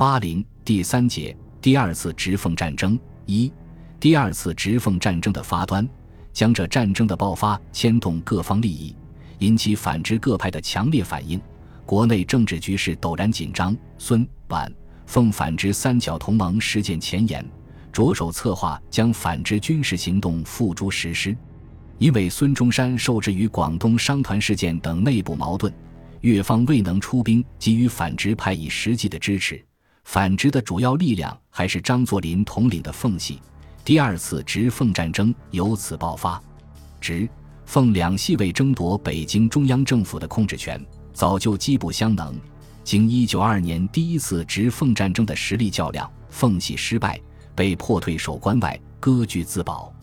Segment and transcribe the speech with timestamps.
[0.00, 3.52] 八零第三节第二次直奉战争一
[4.00, 5.86] 第二次直奉战争的发端，
[6.32, 8.96] 将这战争的爆发牵动各方利益，
[9.40, 11.38] 引起反直各派的强烈反应，
[11.84, 13.76] 国内政治局势陡然紧张。
[13.98, 14.72] 孙皖
[15.04, 17.46] 奉反直三角同盟实践前沿，
[17.92, 21.36] 着手策划将反直军事行动付诸实施。
[21.98, 25.70] 因为孙中山受制于广东商团事件等内部矛盾，
[26.22, 29.62] 越方未能出兵给予反直派以实际的支持。
[30.12, 33.40] 反直的主要力量还是张作霖统领的奉系，
[33.84, 36.42] 第二次直奉战争由此爆发。
[37.00, 37.28] 直
[37.64, 42.34] 奉两系为争夺北京中央政府的控制权，早就机不相能。
[42.82, 47.16] 经一九二年第一次直奉战争的实力较量，奉系失败，
[47.54, 49.94] 被迫退守关外，割据自保。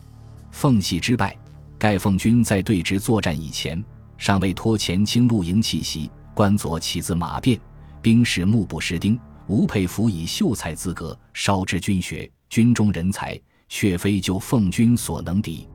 [0.50, 1.36] 奉系之败，
[1.78, 3.84] 盖奉军在对直作战以前，
[4.16, 7.60] 尚未脱前清露营气息，官佐骑自马便，
[8.00, 9.20] 兵士目不识丁。
[9.48, 15.66] 吴佩孚以秀才资格烧之军学，军中人才却非就奉军所能敌。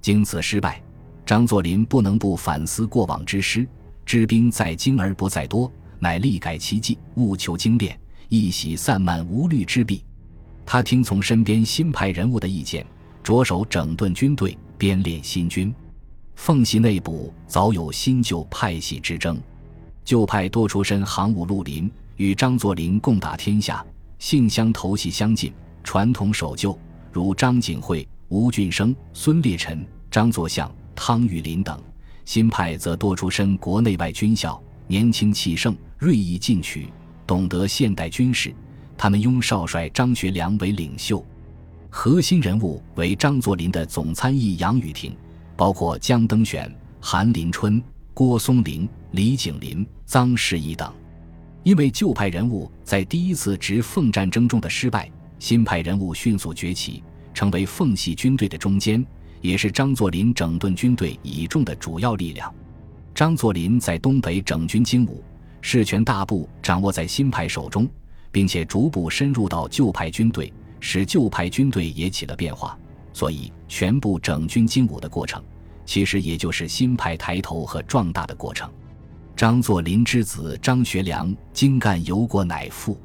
[0.00, 0.82] 经此失败，
[1.24, 3.66] 张作霖不能不反思过往之失，
[4.04, 7.96] 知兵在精而不在多，乃力改其计，务求精炼，
[8.28, 10.04] 一洗散漫无虑之弊。
[10.66, 12.84] 他听从身边新派人物的意见，
[13.22, 15.72] 着手整顿军队，编练新军。
[16.34, 19.40] 奉系内部早有新旧派系之争，
[20.04, 21.88] 旧派多出身行伍绿林。
[22.22, 23.84] 与张作霖共打天下，
[24.20, 26.78] 性相投系相近，传统守旧，
[27.10, 31.76] 如张景惠、吴俊升、孙烈臣、张作相、汤玉麟等；
[32.24, 36.92] 新派则多出身国内外军校，年轻气盛，锐意进取，
[37.26, 38.54] 懂得现代军事。
[38.96, 41.26] 他们拥少帅张学良为领袖，
[41.90, 45.12] 核心人物为张作霖的总参议杨宇霆，
[45.56, 47.82] 包括江登选、韩林春、
[48.14, 50.88] 郭松龄、李景林、臧士仪等。
[51.62, 59.04] 因为旧派人物在第一次直奉战争中的失败，新派人物迅速崛起，成为奉系军队的中坚，
[59.40, 62.52] 也是张作霖整顿军队倚重的主要力量。
[63.14, 65.22] 张作霖在东北整军精武，
[65.60, 67.88] 事权大部掌握在新派手中，
[68.32, 72.76] 并且逐步深入到旧派军队，使旧派军队也起了变化。
[73.12, 75.40] 所以，全部整军精武的过程，
[75.84, 78.68] 其实也就是新派抬头和壮大的过程。
[79.42, 82.96] 张作霖之子张学良精干忧国乃父，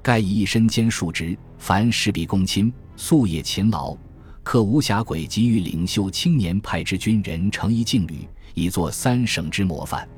[0.00, 3.96] 盖以一身兼数职，凡事必躬亲，夙夜勤劳，
[4.44, 10.08] 克无暇轨，给予领袖青年派之军人成一劲旅，以作三省之模范。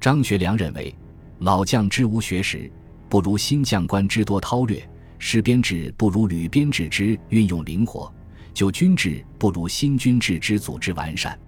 [0.00, 0.94] 张学良认为，
[1.40, 2.72] 老将之无学识，
[3.10, 4.80] 不如新将官之多韬略；
[5.18, 8.10] 师编制不如旅编制之运用灵活；
[8.54, 11.38] 旧军制不如新军制之组织完善。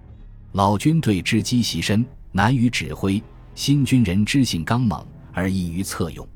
[0.51, 3.19] 老军队之积习深，难于指挥。
[3.55, 6.27] 新军人知性刚猛而易于策用，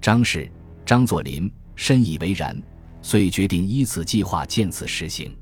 [0.00, 0.50] 张氏、
[0.84, 2.60] 张作霖深以为然，
[3.00, 5.32] 遂决定依此计划见此实行。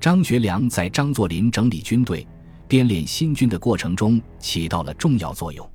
[0.00, 2.26] 张学良在张作霖整理军队、
[2.66, 5.68] 编练新军的过程中起到了重要作用。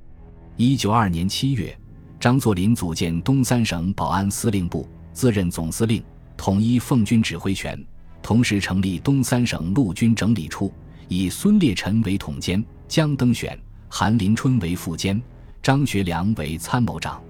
[0.57, 1.75] 一九二年七月，
[2.19, 6.03] 张作霖组建东三省保安司令部，自任总司令，
[6.35, 7.81] 统一奉军指挥权，
[8.22, 10.72] 同时成立东三省陆军整理处，
[11.07, 13.57] 以孙烈臣为统监，江登选。
[13.94, 15.22] 韩林春为副监，
[15.62, 17.22] 张学良为参谋长。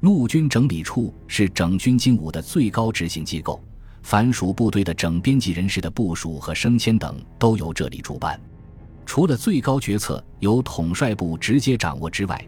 [0.00, 3.62] 陆军整理处是整军精武的最高执行机构，
[4.02, 8.40] 凡属部队的整编辑人士的部署和升迁等都由这里主办。
[9.04, 12.42] 除了最高决策由统帅部直接掌握之外，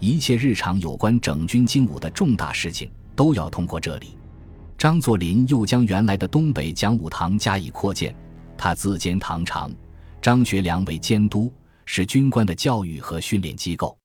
[0.00, 4.16] 一切日常有关整军精武的重大事情都要通过这里。
[4.78, 8.14] 张作霖又将原来的东北讲武堂加以扩建，
[8.56, 9.70] 他自兼堂长，
[10.22, 11.52] 张学良为监督。
[11.84, 13.96] 是军官的教育和训练机构，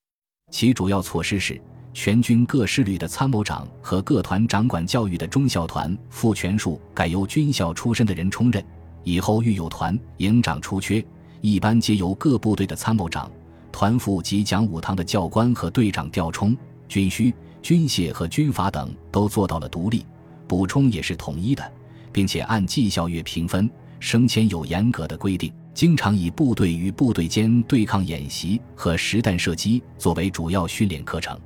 [0.52, 1.62] 其主要措施是
[1.94, 8.64] 全军各师旅的参谋长和各团掌管教育的中校团副权数改由军校出身的人充任。
[9.04, 11.04] 以后遇有团营长出缺，
[11.40, 13.32] 一般皆由各部队的参谋长、
[13.72, 16.56] 团副及讲武堂的教官和队长调充。
[16.90, 20.06] 军需、军械和军法等都做到了独立，
[20.48, 21.72] 补充也是统一的，
[22.12, 23.70] 并且按绩效月评分，
[24.00, 25.52] 升迁有严格的规定。
[25.78, 31.40] 经常以部队与部队间对抗演习和实弹射击作为主要训练课程。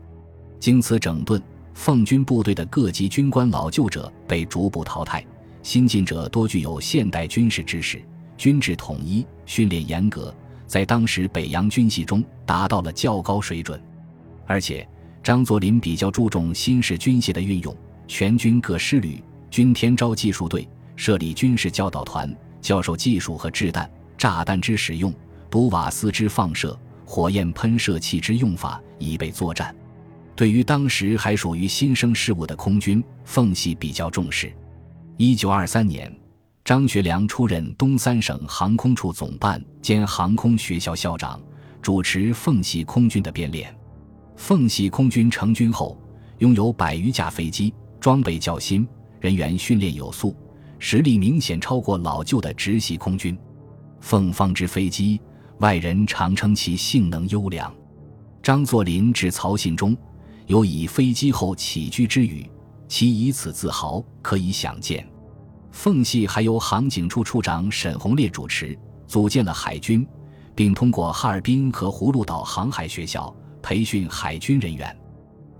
[0.57, 1.43] 经此整顿，
[1.73, 5.21] 奉军部队的各级军官老旧者被逐步淘汰，
[5.63, 8.01] 新进者多具有现代军事知识，
[8.37, 10.33] 军制统一，训练严格，
[10.65, 13.83] 在当时北洋军系中达到了较高水准。
[14.47, 14.87] 而且，
[15.21, 17.75] 张作霖比较注重新式军械的运用，
[18.07, 23.91] 全军各师旅均添招技术队，设立军事教导团，教授技术和制弹。
[24.21, 25.11] 炸弹之使用、
[25.49, 29.75] 毒瓦斯之放射、火焰喷射器之用法，以备作战。
[30.35, 34.53] 对于当时还属于新生事物的空军，奉系比较重视。
[35.17, 36.15] 一九二三年，
[36.63, 41.41] 张学良出任东三省航空处总办兼航空学校校长，
[41.81, 43.75] 主持奉系空军的编练。
[44.35, 45.99] 奉系空军成军后，
[46.37, 48.87] 拥有百余架飞机，装备较新，
[49.19, 50.35] 人员训练有素，
[50.77, 53.35] 实力明显超过老旧的直系空军。
[54.01, 55.21] 凤方之飞机，
[55.59, 57.73] 外人常称其性能优良。
[58.43, 59.95] 张作霖致曹信中。
[60.47, 62.45] 有以飞机后起居之语，
[62.85, 65.07] 其以此自豪，可以想见。
[65.71, 68.77] 奉系还由航警处处长沈鸿烈主持，
[69.07, 70.05] 组建了海军，
[70.53, 74.93] 并通过哈尔滨和葫芦岛航海学校培训海军人员。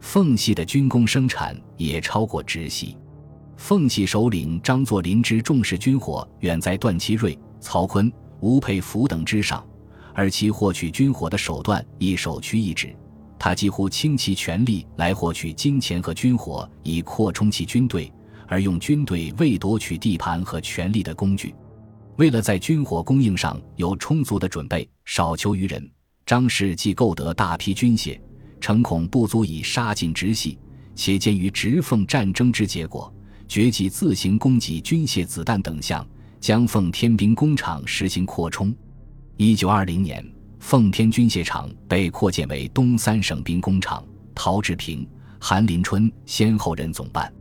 [0.01, 2.97] 奉系的军工生产也超过直系。
[3.55, 8.11] 奉系首领张作霖之重视军火，远在段祺瑞、曹锟、
[8.41, 9.65] 吴佩孚等之上，
[10.13, 12.93] 而其获取军火的手段亦首屈一指。
[13.39, 18.11] 他几乎倾其全力来获取金钱和军火，以扩充其军队，
[18.47, 21.55] 而用军队为夺取地盘和权力的工具。
[22.17, 25.89] 为了在军火供应上有充足的准备，少求于人，
[26.25, 28.19] 张氏既购得大批军械，
[28.59, 30.59] 诚恐不足以杀尽直系，
[30.93, 33.11] 且鉴于直奉战争之结果，
[33.47, 36.07] 决计自行供给军械、子弹等项，
[36.41, 38.75] 将奉天兵工厂实行扩充。
[39.38, 40.21] 一九二零年。
[40.59, 44.05] 奉天军械厂被扩建为东三省兵工厂，
[44.35, 45.07] 陶志平、
[45.39, 47.33] 韩林春先后任总办。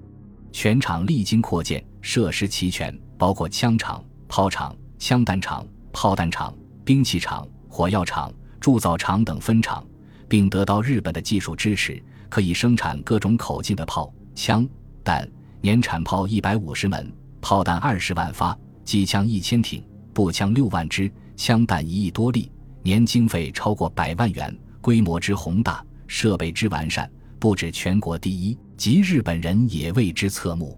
[0.52, 9.86] 全厂历经扩建，设施齐全，包括枪厂、炮厂、枪弹厂、炮弹厂、兵器厂、火药厂、铸造厂等分厂，
[10.26, 14.66] 并得到日本的技术支持，可以生产各种口径的炮、枪、
[15.04, 15.30] 弹，
[15.60, 17.12] 年产炮一百五十门，
[17.42, 18.58] 炮弹二十万发，
[18.90, 19.80] 机枪一千挺，
[20.12, 22.50] 步枪六万支，枪弹一亿多粒。
[22.82, 27.08] 年经费超过百万元，规模之宏大，设备之完善，
[27.38, 30.76] 不止全国第一，即日本人也为之侧目。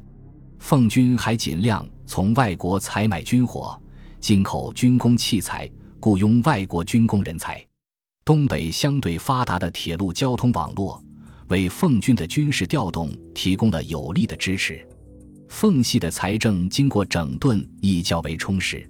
[0.58, 3.80] 奉军还尽量从外国采买军火，
[4.20, 5.66] 进口军工器材，
[5.98, 7.66] 雇佣外国军工人才。
[8.26, 11.02] 东北相对发达的铁路交通网络，
[11.48, 14.86] 为奉军的军事调动提供了有力的支持。
[15.52, 18.88] 奉系的财政经过整顿，亦较为充实。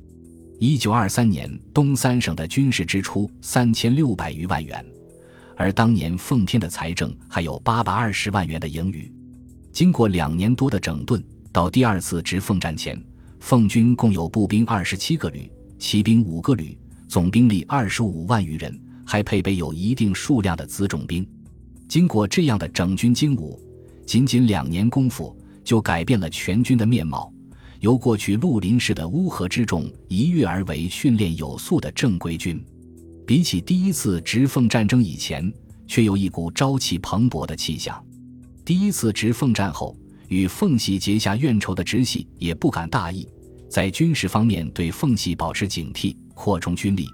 [0.60, 4.82] 一九二三年，东三省的军事支出三千六百余万元，
[5.56, 9.12] 而当年奉天的财政还有八百二十万元的盈余。
[9.72, 12.98] 经过两年多的整顿，到第二次直奉战前，
[13.40, 15.50] 奉军共有步兵二十七个旅，
[15.80, 21.26] 骑兵五个旅，总兵力二十五万余人，还配备有一定数量的辎重兵。
[21.88, 23.60] 经过这样的整军精武，
[24.06, 27.32] 仅仅两年功夫，就改变了全军的面貌。
[27.80, 32.64] 由过去绿林式的乌合之众一跃而为训练有素的正规军，
[33.26, 35.52] 比起第一次直奉战争以前，
[35.86, 38.00] 却有一股朝气蓬勃的气象。
[38.64, 39.96] 第一次直奉战后，
[40.28, 43.26] 与奉系结下怨仇的直系也不敢大意，
[43.68, 47.08] 在军事方面对奉系保持警惕，扩充军力，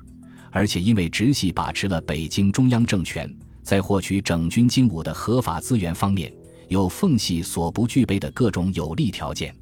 [0.51, 6.31] 而且因为直系把持了北京中央政权，在获取整军精武的合法资源方面，
[6.69, 9.55] 有奉系所不具备的各种有利条件。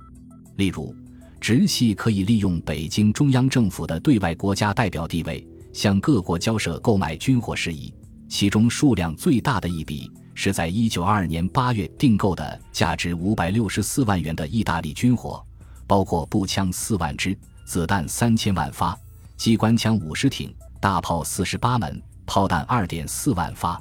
[0.57, 0.95] 例如，
[1.41, 7.93] 直系可以利用北京中央政府的对外国家代表地位，向各国交涉购买军火事宜。
[8.29, 15.41] 其中数量最大的一笔，是在一九二二年八月订购的价值五百六十四万元的意大利军火，
[15.87, 18.99] 包括步枪四万支、子弹三千万发、
[19.37, 23.81] 机关枪五十挺、大炮四十八门、炮弹二点四万发。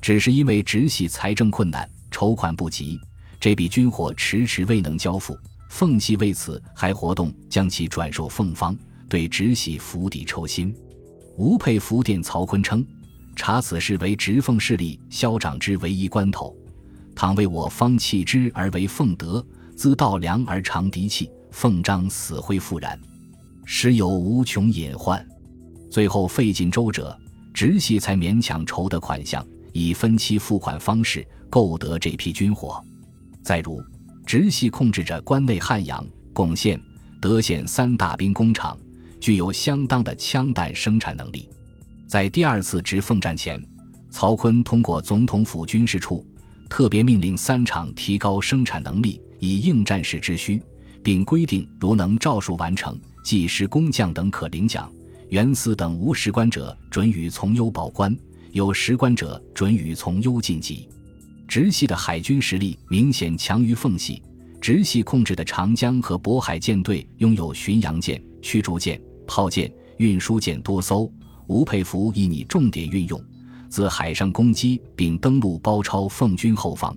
[0.00, 2.98] 只是因为直系财政困难，筹款不及，
[3.40, 5.38] 这笔军火迟迟未能交付。
[5.68, 8.76] 奉系为此还活动将其转售奉方，
[9.08, 10.74] 对直系釜底抽薪。
[11.36, 12.86] 吴佩孚电曹锟称
[13.36, 16.56] ：“查此事为直奉势力消长之唯一关头，
[17.14, 19.44] 倘为我方弃之而为奉德，
[19.76, 22.98] 兹道良而长敌气，奉张死灰复燃，
[23.66, 25.22] 实有无穷隐患。
[25.90, 27.14] 最后费尽周折，
[27.52, 29.46] 直系才勉强筹得款项，
[29.76, 32.82] 以分期付款方式购得这批军火。
[33.42, 33.82] 再如。”
[34.26, 36.80] 直系控制着关内汉阳、巩县、
[37.20, 38.76] 德县三大兵工厂，
[39.20, 41.48] 具有相当的枪弹生产能力。
[42.08, 43.64] 在第二次直奉战前，
[44.10, 46.26] 曹锟通过总统府军事处，
[46.68, 50.60] 特别命令三厂提高生产能力，以应战时之需，
[51.04, 54.90] 并规定如能照数完成，技师工匠等可领奖；
[55.28, 58.12] 员司等无实官者，准予从优保官；
[58.56, 60.88] 有实官者，准予从优晋级。
[61.46, 64.22] 直系的海军实力明显强于奉系，
[64.62, 71.06] 直系控制的长江和渤海舰队拥有巡洋舰、驱逐舰、炮舰、运输舰多艘。
[71.48, 73.22] 吴佩孚亦拟重点运用，
[73.68, 76.96] 自海上攻击并登陆包抄奉军后方，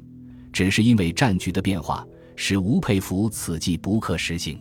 [0.54, 4.58] 只是因为战局的变化，使吴佩孚此计不可实行。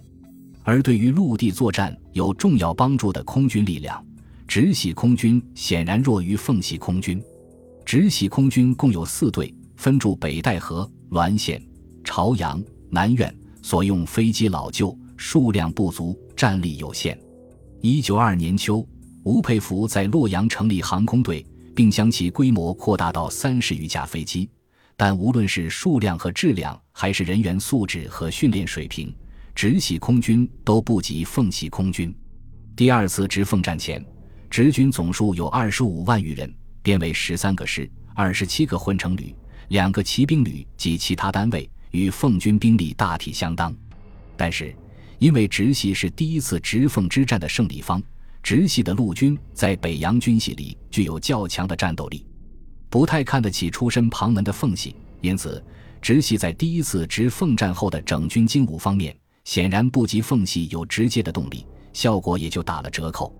[0.64, 4.04] 而对于陆地作战有重要帮助的空军力量，
[4.48, 7.22] 直系空军显然弱于奉系空军。
[7.84, 11.62] 直系空军共有四队，分驻北戴河、滦县、
[12.02, 17.18] 朝阳、南苑，所用飞机老旧，数量不足，战力有限。
[17.82, 18.84] 一九二年秋，
[19.22, 21.44] 吴佩孚在洛阳成立航空队，
[21.76, 24.48] 并将其规模扩大到三十余架飞机。
[24.96, 29.14] 但无论是数量和质量，还是人员素质和训练水平，
[29.54, 32.12] 直系空军都不及奉系空军。
[32.74, 34.04] 第二次直奉战前，
[34.50, 36.52] 直军总数有二十五万余人，
[36.82, 39.34] 编为十三个师、二十七个混成旅、
[39.68, 43.74] 两个骑兵旅及其他单位，与奉军兵力大体相当。
[44.36, 44.74] 但是，
[45.18, 48.02] 因为直系是第一次直奉之战的胜利方，
[48.42, 52.24] 直系的陆军在北洋军系里具有较强的战斗力，
[52.88, 55.62] 不太看得起出身旁门的奉系，因此
[56.00, 59.14] 直系在第一次直奉战后的整军精武方面，
[59.44, 63.34] 显然不及奉系有直接的动力，效果也就打了折扣。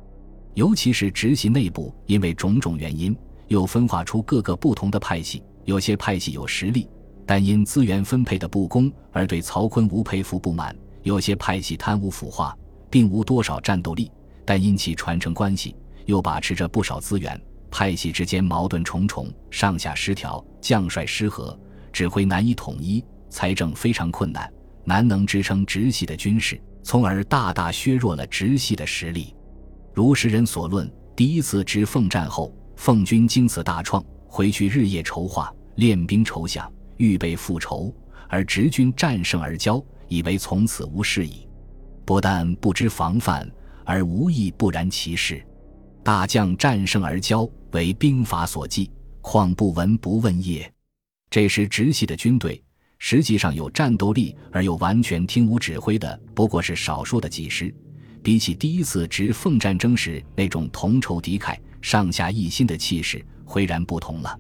[0.59, 6.89] 尤其是直系内部，因为种种原因，又分化出各个不同的派系，有些派系有实力，
[7.25, 10.77] 但因资源分配的不公而对曹锟、吴佩孚不满。
[11.05, 12.59] 有些派系贪污腐化，
[12.91, 14.11] 并无多少战斗力，
[14.45, 17.41] 但因其传承关系，又把持着不少资源。
[17.71, 21.57] 派系之间矛盾重重，上下失调，将帅失和，
[21.93, 29.33] 指挥难以统一，财政非常困难，难能支撑直系的军事，从而大大削弱了直系的实力。
[29.99, 37.93] 如时人所论，第一次直奉战后，奉军经此大创，回去日夜筹划、练兵筹饷、预备复仇，
[38.29, 39.85] 而直军战胜而骄。
[40.07, 41.49] 以为从此无事矣，
[42.05, 43.51] 不但不知防范，
[43.85, 45.45] 而无意不然其事。
[46.05, 50.73] 大将战胜而骄，为兵法所记，况不闻不问也。
[51.29, 52.63] 这时直系的军队，
[53.01, 57.75] 实际上有战斗力而又完全听无指挥的，不过是少数的几师。
[58.29, 64.39] 比起第一次直奉战争时那种同仇敌忾、上下一心的气势，浑然不同了。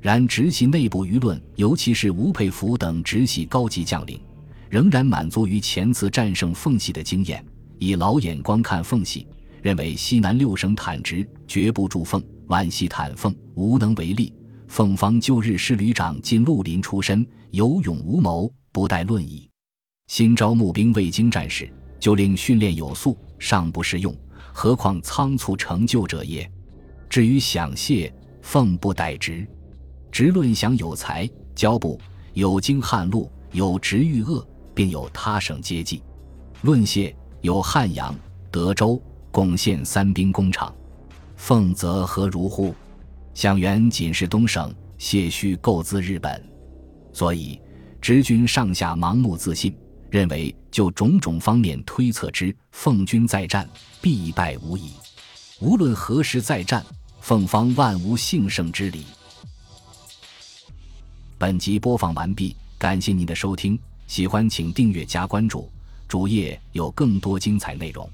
[0.00, 4.20] 然直系内部舆论，尤其是吴佩孚等直系高级将领。
[4.68, 7.40] 仍然满足于前次战胜奉系的经验，
[7.78, 9.28] 以老眼光看奉系，
[9.62, 14.34] 认为西南六省坦直，绝不助奉；皖系坦奉，无能为力。
[14.66, 19.48] 奉方旧日师旅长进绿林出身，有勇无谋，不待论矣。
[20.08, 24.12] 新招募兵未经战事，就令训练有素，尚不适用，
[24.52, 26.50] 何况仓促成就者也？
[27.08, 29.46] 至于想谢，奉不待之。
[30.10, 32.00] 直论想有才，交部
[32.32, 34.44] 有经汉路，有直遇恶。
[34.72, 36.02] 并有他省接济，
[36.62, 38.14] 论谢有汉阳、
[38.50, 40.74] 德州贡献三兵工厂，
[41.36, 42.74] 奉则何如乎？
[43.34, 46.42] 想原仅是东省，谢须购资日本，
[47.12, 47.60] 所以
[48.00, 49.76] 直军上下盲目自信，
[50.10, 53.68] 认为就种种方面推测之，奉军再战
[54.00, 54.90] 必败无疑。
[55.60, 56.84] 无论何时再战，
[57.20, 59.04] 奉方万无幸胜之理。
[61.38, 63.78] 本集播放完毕，感谢您的收听。
[64.06, 65.70] 喜欢请订阅加关注，
[66.08, 68.10] 主页有更多精彩内容。